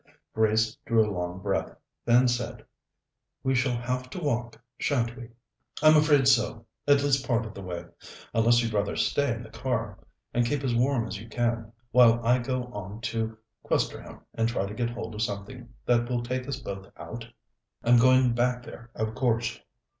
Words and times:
Grace 0.33 0.75
drew 0.87 1.07
a 1.07 1.13
long 1.13 1.39
breath, 1.43 1.75
then 2.05 2.27
said: 2.27 2.65
"We 3.43 3.53
shall 3.53 3.75
have 3.77 4.09
to 4.09 4.17
walk, 4.19 4.59
sha'n't 4.79 5.15
we?" 5.15 5.29
"I'm 5.83 5.95
afraid 5.95 6.27
so 6.27 6.65
at 6.87 7.03
least 7.03 7.27
part 7.27 7.45
of 7.45 7.53
the 7.53 7.61
way. 7.61 7.85
Unless 8.33 8.63
you'd 8.63 8.73
rather 8.73 8.95
stay 8.95 9.31
in 9.31 9.43
the 9.43 9.51
car, 9.51 9.99
and 10.33 10.43
keep 10.43 10.63
as 10.63 10.73
warm 10.73 11.05
as 11.05 11.21
you 11.21 11.29
can, 11.29 11.71
while 11.91 12.19
I 12.25 12.39
go 12.39 12.63
on 12.73 12.99
to 13.01 13.37
Questerham 13.63 14.21
and 14.33 14.49
try 14.49 14.65
to 14.65 14.73
get 14.73 14.89
hold 14.89 15.13
of 15.13 15.21
something 15.21 15.69
that 15.85 16.09
will 16.09 16.23
take 16.23 16.47
us 16.47 16.59
both 16.59 16.89
out? 16.97 17.27
I'm 17.83 17.97
going 17.99 18.33
back 18.33 18.63
there, 18.63 18.89
of 18.95 19.13
course. 19.13 19.59